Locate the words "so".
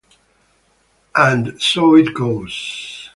1.61-1.93